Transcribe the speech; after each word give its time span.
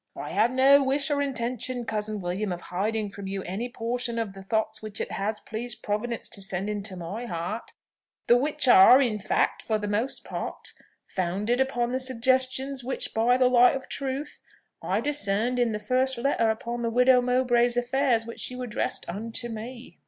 "I 0.15 0.31
have 0.31 0.49
no 0.49 0.81
wish 0.81 1.11
or 1.11 1.21
intention, 1.21 1.85
cousin 1.85 2.21
William, 2.21 2.51
of 2.51 2.59
hiding 2.59 3.11
from 3.11 3.27
you 3.27 3.43
any 3.43 3.69
portion 3.69 4.17
of 4.17 4.33
the 4.33 4.41
thoughts 4.41 4.81
which 4.81 4.99
it 4.99 5.11
has 5.11 5.39
pleased 5.39 5.83
Providence 5.83 6.27
to 6.29 6.41
send 6.41 6.71
into 6.71 6.95
my 6.95 7.27
heart; 7.27 7.73
the 8.25 8.35
which 8.35 8.67
are 8.67 8.99
in 8.99 9.19
fact, 9.19 9.61
for 9.61 9.77
the 9.77 9.87
most 9.87 10.23
part, 10.25 10.73
founded 11.05 11.61
upon 11.61 11.91
the 11.91 11.99
suggestions 11.99 12.83
which, 12.83 13.13
by 13.13 13.37
the 13.37 13.47
light 13.47 13.75
of 13.75 13.87
truth, 13.89 14.41
I 14.81 15.01
discerned 15.01 15.59
in 15.59 15.71
the 15.71 15.77
first 15.77 16.17
letter 16.17 16.49
upon 16.49 16.81
the 16.81 16.89
widow 16.89 17.21
Mowbray's 17.21 17.77
affairs 17.77 18.25
which 18.25 18.49
you 18.49 18.63
addressed 18.63 19.07
unto 19.07 19.49
me." 19.49 19.99